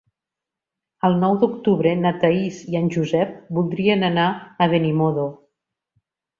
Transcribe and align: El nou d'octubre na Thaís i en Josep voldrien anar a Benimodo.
El 1.09 1.17
nou 1.23 1.35
d'octubre 1.43 1.91
na 1.99 2.13
Thaís 2.25 2.63
i 2.73 2.79
en 2.81 2.89
Josep 2.97 3.37
voldrien 3.61 4.09
anar 4.11 4.27
a 4.67 4.73
Benimodo. 4.75 5.31